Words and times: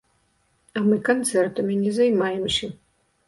А 0.79 0.81
мы 0.87 0.95
канцэртамі 1.09 1.77
не 1.83 1.91
займаемся. 1.99 2.73